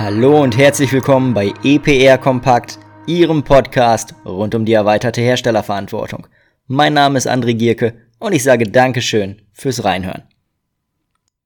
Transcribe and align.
Hallo 0.00 0.42
und 0.42 0.56
herzlich 0.56 0.90
willkommen 0.94 1.34
bei 1.34 1.52
EPR 1.62 2.16
Kompakt, 2.16 2.78
Ihrem 3.06 3.44
Podcast 3.44 4.14
rund 4.24 4.54
um 4.54 4.64
die 4.64 4.72
erweiterte 4.72 5.20
Herstellerverantwortung. 5.20 6.26
Mein 6.66 6.94
Name 6.94 7.18
ist 7.18 7.28
André 7.28 7.52
Gierke 7.52 8.08
und 8.18 8.32
ich 8.32 8.42
sage 8.42 8.64
Dankeschön 8.64 9.42
fürs 9.52 9.84
Reinhören. 9.84 10.22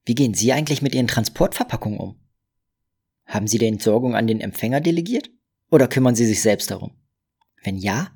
Wie 0.05 0.14
gehen 0.14 0.34
Sie 0.34 0.52
eigentlich 0.52 0.82
mit 0.82 0.95
Ihren 0.95 1.09
Transportverpackungen 1.09 1.98
um? 1.98 2.16
Haben 3.27 3.48
Sie 3.48 3.59
die 3.59 3.66
Entsorgung 3.66 4.14
an 4.14 4.29
den 4.29 4.41
Empfänger 4.41 4.80
delegiert 4.80 5.30
oder 5.73 5.89
kümmern 5.89 6.14
Sie 6.14 6.25
sich 6.25 6.41
selbst 6.41 6.71
darum? 6.71 6.93
Wenn 7.64 7.77
ja, 7.77 8.12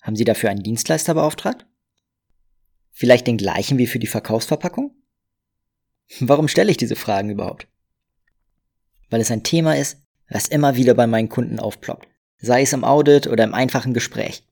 haben 0.00 0.16
Sie 0.16 0.24
dafür 0.24 0.48
einen 0.48 0.62
Dienstleister 0.62 1.12
beauftragt? 1.12 1.66
Vielleicht 2.90 3.26
den 3.26 3.36
gleichen 3.36 3.76
wie 3.76 3.86
für 3.86 3.98
die 3.98 4.06
Verkaufsverpackung? 4.06 4.96
Warum 6.20 6.48
stelle 6.48 6.70
ich 6.70 6.78
diese 6.78 6.96
Fragen 6.96 7.28
überhaupt? 7.28 7.68
Weil 9.14 9.20
es 9.20 9.30
ein 9.30 9.44
Thema 9.44 9.76
ist, 9.76 9.98
was 10.28 10.48
immer 10.48 10.74
wieder 10.74 10.92
bei 10.94 11.06
meinen 11.06 11.28
Kunden 11.28 11.60
aufploppt, 11.60 12.08
sei 12.38 12.62
es 12.62 12.72
im 12.72 12.82
Audit 12.82 13.28
oder 13.28 13.44
im 13.44 13.54
einfachen 13.54 13.94
Gespräch. 13.94 14.42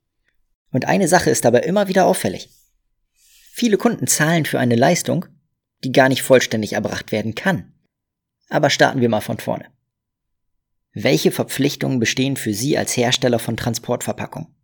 Und 0.70 0.84
eine 0.84 1.08
Sache 1.08 1.30
ist 1.30 1.44
dabei 1.44 1.62
immer 1.62 1.88
wieder 1.88 2.06
auffällig. 2.06 2.48
Viele 3.10 3.76
Kunden 3.76 4.06
zahlen 4.06 4.44
für 4.44 4.60
eine 4.60 4.76
Leistung, 4.76 5.26
die 5.82 5.90
gar 5.90 6.08
nicht 6.08 6.22
vollständig 6.22 6.74
erbracht 6.74 7.10
werden 7.10 7.34
kann. 7.34 7.72
Aber 8.50 8.70
starten 8.70 9.00
wir 9.00 9.08
mal 9.08 9.20
von 9.20 9.38
vorne. 9.38 9.66
Welche 10.92 11.32
Verpflichtungen 11.32 11.98
bestehen 11.98 12.36
für 12.36 12.54
Sie 12.54 12.78
als 12.78 12.96
Hersteller 12.96 13.40
von 13.40 13.56
Transportverpackungen? 13.56 14.54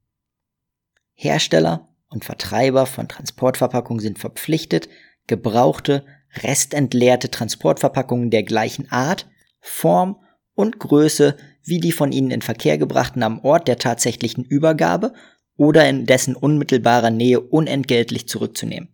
Hersteller 1.14 1.88
und 2.08 2.24
Vertreiber 2.24 2.86
von 2.86 3.08
Transportverpackungen 3.08 4.00
sind 4.00 4.20
verpflichtet, 4.20 4.88
gebrauchte, 5.26 6.06
restentleerte 6.44 7.32
Transportverpackungen 7.32 8.30
der 8.30 8.44
gleichen 8.44 8.92
Art, 8.92 9.26
Form 9.68 10.20
und 10.54 10.78
Größe 10.78 11.36
wie 11.62 11.78
die 11.78 11.92
von 11.92 12.12
ihnen 12.12 12.30
in 12.30 12.42
Verkehr 12.42 12.78
gebrachten 12.78 13.22
am 13.22 13.40
Ort 13.40 13.68
der 13.68 13.78
tatsächlichen 13.78 14.44
Übergabe 14.44 15.12
oder 15.56 15.88
in 15.88 16.06
dessen 16.06 16.34
unmittelbarer 16.34 17.10
Nähe 17.10 17.40
unentgeltlich 17.40 18.28
zurückzunehmen. 18.28 18.88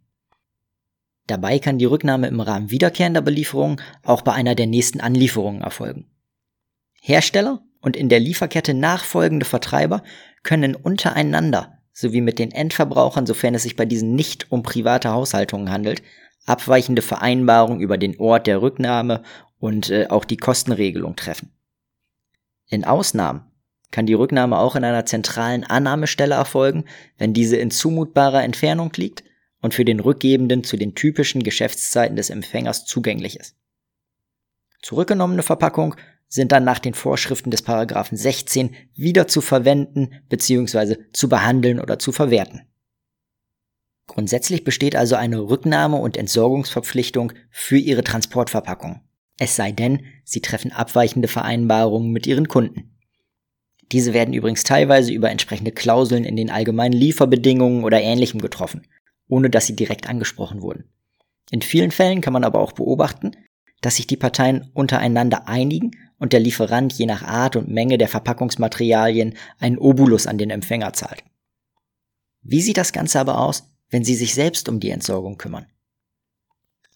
Dabei 1.27 1.59
kann 1.59 1.79
die 1.79 1.85
Rücknahme 1.87 2.27
im 2.27 2.41
Rahmen 2.41 2.71
wiederkehrender 2.71 3.23
Belieferungen 3.23 3.81
auch 4.03 4.23
bei 4.23 4.33
einer 4.33 4.55
der 4.55 4.67
nächsten 4.67 5.01
Anlieferungen 5.01 5.63
erfolgen. 5.63 6.11
Hersteller 7.01 7.63
und 7.81 7.97
in 7.97 8.09
der 8.09 8.21
Lieferkette 8.21 8.75
nachfolgende 8.75 9.47
Vertreiber 9.47 10.03
können 10.43 10.75
untereinander 10.75 11.79
sowie 11.93 12.21
mit 12.21 12.39
den 12.39 12.51
Endverbrauchern, 12.51 13.25
sofern 13.25 13.55
es 13.55 13.63
sich 13.63 13.77
bei 13.77 13.87
diesen 13.87 14.15
nicht 14.15 14.51
um 14.51 14.63
private 14.63 15.11
Haushaltungen 15.11 15.71
handelt, 15.71 16.03
abweichende 16.45 17.03
Vereinbarungen 17.03 17.81
über 17.81 17.97
den 17.97 18.19
Ort 18.19 18.47
der 18.47 18.61
Rücknahme 18.61 19.23
und 19.65 19.89
äh, 19.89 20.09
auch 20.11 20.27
die 20.27 20.37
Kostenregelung 20.37 21.17
treffen. 21.17 21.51
In 22.69 22.85
Ausnahmen 22.85 23.51
kann 23.91 24.05
die 24.05 24.13
Rücknahme 24.13 24.59
auch 24.59 24.77
in 24.77 24.85
einer 24.85 25.07
zentralen 25.07 25.65
Annahmestelle 25.65 26.35
erfolgen, 26.35 26.85
wenn 27.17 27.33
diese 27.33 27.57
in 27.57 27.71
zumutbarer 27.71 28.45
Entfernung 28.45 28.93
liegt 28.97 29.25
und 29.63 29.73
für 29.73 29.87
den 29.87 30.01
Rückgebenden 30.01 30.65
zu 30.65 30.77
den 30.77 30.95
typischen 30.95 31.43
Geschäftszeiten 31.43 32.15
des 32.15 32.29
Empfängers 32.29 32.85
zugänglich 32.85 33.41
ist. 33.41 33.57
Zurückgenommene 34.83 35.43
Verpackung 35.43 35.95
sind 36.29 36.53
dann 36.53 36.65
nach 36.65 36.79
den 36.79 36.93
Vorschriften 36.93 37.51
des 37.51 37.63
Paragraphen 37.63 38.19
16 38.19 38.77
wieder 38.93 39.29
zu 39.29 39.41
verwenden 39.41 40.11
bzw. 40.29 40.97
zu 41.15 41.31
behandeln 41.31 41.81
oder 41.81 41.99
zu 41.99 42.13
verwerten. 42.13 42.69
Grundsätzlich 44.09 44.63
besteht 44.63 44.95
also 44.95 45.15
eine 45.17 45.39
Rücknahme- 45.39 45.97
und 45.97 46.19
Entsorgungsverpflichtung 46.19 47.33
für 47.49 47.79
Ihre 47.79 48.05
Transportverpackung. 48.05 49.01
Es 49.39 49.57
sei 49.57 49.73
denn, 49.73 50.05
Sie 50.25 50.41
treffen 50.41 50.73
abweichende 50.73 51.29
Vereinbarungen 51.29 52.11
mit 52.11 52.27
Ihren 52.27 52.49
Kunden. 52.49 52.95
Diese 53.93 54.15
werden 54.15 54.35
übrigens 54.35 54.65
teilweise 54.65 55.13
über 55.13 55.31
entsprechende 55.31 55.73
Klauseln 55.73 56.25
in 56.25 56.37
den 56.37 56.51
allgemeinen 56.51 56.95
Lieferbedingungen 56.95 57.85
oder 57.85 58.01
ähnlichem 58.01 58.41
getroffen, 58.41 58.87
ohne 59.29 59.51
dass 59.51 59.67
sie 59.67 59.77
direkt 59.77 60.09
angesprochen 60.09 60.63
wurden. 60.63 60.85
In 61.51 61.63
vielen 61.63 61.91
Fällen 61.91 62.21
kann 62.21 62.33
man 62.33 62.45
aber 62.45 62.61
auch 62.61 62.73
beobachten, 62.73 63.33
dass 63.83 63.97
sich 63.97 64.07
die 64.07 64.17
Parteien 64.17 64.71
untereinander 64.73 65.47
einigen 65.47 65.91
und 66.19 66.33
der 66.33 66.41
Lieferant 66.41 66.93
je 66.95 67.07
nach 67.07 67.23
Art 67.23 67.57
und 67.57 67.69
Menge 67.69 67.99
der 67.99 68.09
Verpackungsmaterialien 68.09 69.37
einen 69.59 69.79
Obolus 69.79 70.27
an 70.27 70.39
den 70.39 70.51
Empfänger 70.51 70.95
zahlt. 70.95 71.23
Wie 72.43 72.63
sieht 72.63 72.79
das 72.79 72.93
Ganze 72.93 73.21
aber 73.21 73.39
aus, 73.41 73.65
wenn 73.91 74.05
Sie 74.05 74.15
sich 74.15 74.35
selbst 74.35 74.69
um 74.69 74.81
die 74.81 74.91
Entsorgung 74.91 75.37
kümmern? 75.37 75.67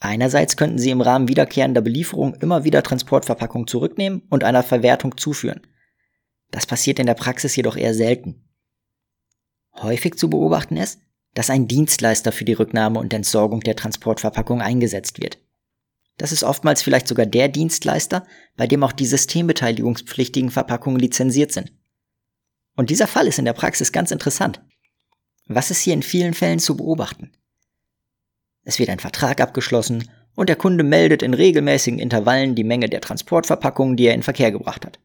Einerseits 0.01 0.57
könnten 0.57 0.79
Sie 0.79 0.91
im 0.91 1.01
Rahmen 1.01 1.29
wiederkehrender 1.29 1.81
Belieferung 1.81 2.35
immer 2.35 2.65
wieder 2.65 2.83
Transportverpackungen 2.83 3.67
zurücknehmen 3.67 4.23
und 4.31 4.45
einer 4.45 4.63
Verwertung 4.63 5.17
zuführen. 5.17 5.67
Das 6.51 6.67
passiert 6.67 6.99
in 6.99 7.07
der 7.07 7.15
Praxis 7.15 7.57
jedoch 7.57 7.77
eher 7.77 7.95
selten. 7.95 8.45
Häufig 9.75 10.17
zu 10.17 10.31
beobachten 10.31 10.77
ist, 10.77 11.01
dass 11.35 11.51
ein 11.51 11.69
Dienstleister 11.69 12.33
für 12.33 12.45
die 12.45 12.55
Rücknahme 12.55 12.99
und 12.99 13.13
Entsorgung 13.13 13.61
der 13.61 13.77
Transportverpackung 13.77 14.63
eingesetzt 14.63 15.21
wird. 15.21 15.39
Das 16.17 16.33
ist 16.33 16.43
oftmals 16.43 16.83
vielleicht 16.83 17.07
sogar 17.07 17.27
der 17.27 17.49
Dienstleister, 17.49 18.27
bei 18.57 18.67
dem 18.67 18.83
auch 18.83 18.93
die 18.93 19.07
systembeteiligungspflichtigen 19.07 20.51
Verpackungen 20.51 20.99
lizenziert 20.99 21.53
sind. 21.53 21.73
Und 22.77 22.91
dieser 22.91 23.07
Fall 23.07 23.27
ist 23.27 23.39
in 23.39 23.45
der 23.45 23.53
Praxis 23.53 23.93
ganz 23.93 24.11
interessant. 24.11 24.61
Was 25.47 25.71
ist 25.71 25.81
hier 25.81 25.95
in 25.95 26.03
vielen 26.03 26.35
Fällen 26.35 26.59
zu 26.59 26.77
beobachten? 26.77 27.33
Es 28.69 28.79
wird 28.79 28.91
ein 28.91 28.99
Vertrag 28.99 29.41
abgeschlossen 29.41 30.11
und 30.35 30.51
der 30.51 30.57
Kunde 30.57 30.85
meldet 30.85 31.23
in 31.23 31.33
regelmäßigen 31.33 31.99
Intervallen 31.99 32.55
die 32.55 32.65
Menge 32.65 32.91
der 32.91 33.01
Transportverpackungen, 33.01 33.97
die 33.97 34.05
er 34.05 34.13
in 34.13 34.23
Verkehr 34.23 34.53
gebracht 34.53 34.85
hat. 34.85 35.01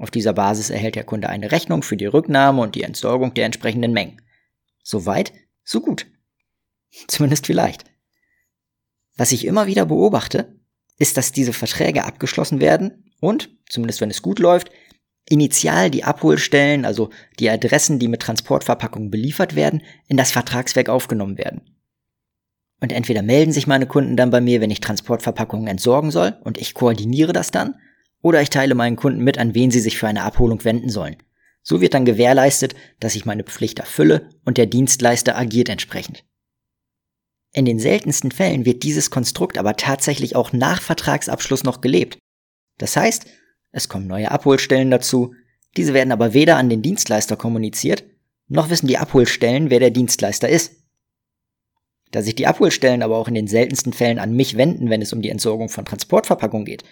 Auf 0.00 0.10
dieser 0.10 0.32
Basis 0.32 0.70
erhält 0.70 0.96
der 0.96 1.04
Kunde 1.04 1.28
eine 1.28 1.52
Rechnung 1.52 1.84
für 1.84 1.96
die 1.96 2.06
Rücknahme 2.06 2.60
und 2.60 2.74
die 2.74 2.82
Entsorgung 2.82 3.32
der 3.32 3.46
entsprechenden 3.46 3.92
Mengen. 3.92 4.20
So 4.82 5.06
weit, 5.06 5.32
so 5.62 5.80
gut. 5.80 6.06
Zumindest 7.06 7.46
vielleicht. 7.46 7.84
Was 9.16 9.30
ich 9.30 9.46
immer 9.46 9.68
wieder 9.68 9.86
beobachte, 9.86 10.60
ist, 10.98 11.16
dass 11.16 11.30
diese 11.30 11.52
Verträge 11.52 12.04
abgeschlossen 12.04 12.58
werden 12.58 13.12
und, 13.20 13.50
zumindest 13.68 14.00
wenn 14.00 14.10
es 14.10 14.20
gut 14.20 14.40
läuft, 14.40 14.72
initial 15.28 15.92
die 15.92 16.02
Abholstellen, 16.02 16.84
also 16.84 17.10
die 17.38 17.48
Adressen, 17.48 18.00
die 18.00 18.08
mit 18.08 18.22
Transportverpackungen 18.22 19.12
beliefert 19.12 19.54
werden, 19.54 19.80
in 20.08 20.16
das 20.16 20.32
Vertragswerk 20.32 20.88
aufgenommen 20.88 21.38
werden. 21.38 21.70
Und 22.84 22.92
entweder 22.92 23.22
melden 23.22 23.50
sich 23.50 23.66
meine 23.66 23.86
Kunden 23.86 24.14
dann 24.14 24.28
bei 24.28 24.42
mir, 24.42 24.60
wenn 24.60 24.70
ich 24.70 24.80
Transportverpackungen 24.80 25.68
entsorgen 25.68 26.10
soll, 26.10 26.36
und 26.44 26.58
ich 26.58 26.74
koordiniere 26.74 27.32
das 27.32 27.50
dann, 27.50 27.76
oder 28.20 28.42
ich 28.42 28.50
teile 28.50 28.74
meinen 28.74 28.96
Kunden 28.96 29.24
mit, 29.24 29.38
an 29.38 29.54
wen 29.54 29.70
sie 29.70 29.80
sich 29.80 29.96
für 29.96 30.06
eine 30.06 30.22
Abholung 30.22 30.62
wenden 30.64 30.90
sollen. 30.90 31.16
So 31.62 31.80
wird 31.80 31.94
dann 31.94 32.04
gewährleistet, 32.04 32.74
dass 33.00 33.14
ich 33.14 33.24
meine 33.24 33.42
Pflicht 33.42 33.78
erfülle 33.78 34.28
und 34.44 34.58
der 34.58 34.66
Dienstleister 34.66 35.34
agiert 35.34 35.70
entsprechend. 35.70 36.24
In 37.54 37.64
den 37.64 37.78
seltensten 37.78 38.32
Fällen 38.32 38.66
wird 38.66 38.82
dieses 38.82 39.10
Konstrukt 39.10 39.56
aber 39.56 39.76
tatsächlich 39.76 40.36
auch 40.36 40.52
nach 40.52 40.82
Vertragsabschluss 40.82 41.64
noch 41.64 41.80
gelebt. 41.80 42.18
Das 42.76 42.98
heißt, 42.98 43.24
es 43.72 43.88
kommen 43.88 44.06
neue 44.06 44.30
Abholstellen 44.30 44.90
dazu, 44.90 45.32
diese 45.78 45.94
werden 45.94 46.12
aber 46.12 46.34
weder 46.34 46.58
an 46.58 46.68
den 46.68 46.82
Dienstleister 46.82 47.36
kommuniziert, 47.36 48.04
noch 48.46 48.68
wissen 48.68 48.88
die 48.88 48.98
Abholstellen, 48.98 49.70
wer 49.70 49.80
der 49.80 49.90
Dienstleister 49.90 50.50
ist. 50.50 50.83
Da 52.14 52.22
sich 52.22 52.36
die 52.36 52.46
Abholstellen 52.46 53.02
aber 53.02 53.16
auch 53.16 53.26
in 53.26 53.34
den 53.34 53.48
seltensten 53.48 53.92
Fällen 53.92 54.20
an 54.20 54.36
mich 54.36 54.56
wenden, 54.56 54.88
wenn 54.88 55.02
es 55.02 55.12
um 55.12 55.20
die 55.20 55.30
Entsorgung 55.30 55.68
von 55.68 55.84
Transportverpackungen 55.84 56.64
geht, 56.64 56.84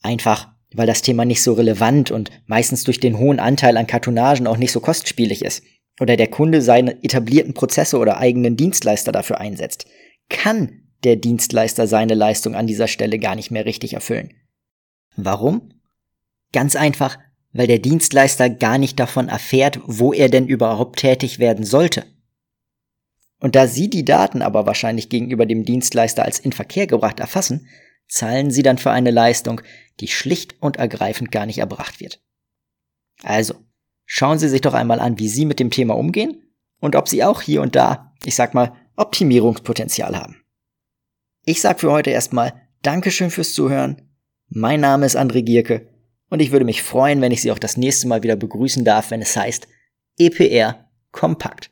einfach 0.00 0.48
weil 0.74 0.86
das 0.86 1.02
Thema 1.02 1.26
nicht 1.26 1.42
so 1.42 1.52
relevant 1.52 2.10
und 2.10 2.30
meistens 2.46 2.84
durch 2.84 2.98
den 2.98 3.18
hohen 3.18 3.40
Anteil 3.40 3.76
an 3.76 3.86
Kartonagen 3.86 4.46
auch 4.46 4.56
nicht 4.56 4.72
so 4.72 4.80
kostspielig 4.80 5.44
ist, 5.44 5.62
oder 6.00 6.16
der 6.16 6.28
Kunde 6.28 6.62
seine 6.62 7.02
etablierten 7.04 7.52
Prozesse 7.52 7.98
oder 7.98 8.16
eigenen 8.16 8.56
Dienstleister 8.56 9.12
dafür 9.12 9.38
einsetzt, 9.38 9.84
kann 10.30 10.84
der 11.04 11.16
Dienstleister 11.16 11.86
seine 11.86 12.14
Leistung 12.14 12.54
an 12.54 12.66
dieser 12.66 12.88
Stelle 12.88 13.18
gar 13.18 13.34
nicht 13.34 13.50
mehr 13.50 13.66
richtig 13.66 13.92
erfüllen. 13.92 14.32
Warum? 15.14 15.74
Ganz 16.52 16.74
einfach, 16.74 17.18
weil 17.52 17.66
der 17.66 17.80
Dienstleister 17.80 18.48
gar 18.48 18.78
nicht 18.78 18.98
davon 18.98 19.28
erfährt, 19.28 19.78
wo 19.84 20.14
er 20.14 20.30
denn 20.30 20.46
überhaupt 20.46 21.00
tätig 21.00 21.38
werden 21.38 21.66
sollte. 21.66 22.06
Und 23.40 23.56
da 23.56 23.66
Sie 23.66 23.88
die 23.88 24.04
Daten 24.04 24.42
aber 24.42 24.66
wahrscheinlich 24.66 25.08
gegenüber 25.08 25.46
dem 25.46 25.64
Dienstleister 25.64 26.24
als 26.24 26.38
in 26.38 26.52
Verkehr 26.52 26.86
gebracht 26.86 27.20
erfassen, 27.20 27.66
zahlen 28.08 28.50
Sie 28.50 28.62
dann 28.62 28.78
für 28.78 28.90
eine 28.90 29.10
Leistung, 29.10 29.62
die 30.00 30.08
schlicht 30.08 30.60
und 30.60 30.76
ergreifend 30.76 31.32
gar 31.32 31.46
nicht 31.46 31.58
erbracht 31.58 32.00
wird. 32.00 32.22
Also, 33.22 33.54
schauen 34.04 34.38
Sie 34.38 34.48
sich 34.48 34.60
doch 34.60 34.74
einmal 34.74 35.00
an, 35.00 35.18
wie 35.18 35.28
Sie 35.28 35.46
mit 35.46 35.58
dem 35.58 35.70
Thema 35.70 35.96
umgehen 35.96 36.42
und 36.80 36.96
ob 36.96 37.08
Sie 37.08 37.24
auch 37.24 37.40
hier 37.40 37.62
und 37.62 37.74
da, 37.76 38.14
ich 38.24 38.34
sag 38.34 38.54
mal, 38.54 38.72
Optimierungspotenzial 38.96 40.16
haben. 40.16 40.42
Ich 41.46 41.60
sag 41.60 41.80
für 41.80 41.90
heute 41.90 42.10
erstmal 42.10 42.52
Dankeschön 42.82 43.30
fürs 43.30 43.54
Zuhören. 43.54 44.02
Mein 44.48 44.80
Name 44.80 45.06
ist 45.06 45.16
André 45.16 45.42
Gierke 45.42 45.88
und 46.28 46.40
ich 46.40 46.50
würde 46.50 46.64
mich 46.64 46.82
freuen, 46.82 47.20
wenn 47.20 47.32
ich 47.32 47.40
Sie 47.40 47.52
auch 47.52 47.58
das 47.58 47.76
nächste 47.76 48.08
Mal 48.08 48.22
wieder 48.22 48.36
begrüßen 48.36 48.84
darf, 48.84 49.10
wenn 49.10 49.22
es 49.22 49.36
heißt 49.36 49.68
EPR 50.18 50.90
Kompakt. 51.12 51.70